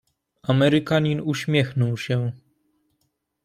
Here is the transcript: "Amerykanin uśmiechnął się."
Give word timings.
"Amerykanin 0.43 1.21
uśmiechnął 1.21 1.97
się." 1.97 2.31